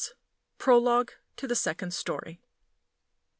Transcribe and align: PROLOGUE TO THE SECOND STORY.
PROLOGUE 0.57 1.13
TO 1.37 1.45
THE 1.47 1.55
SECOND 1.55 1.93
STORY. 1.93 2.41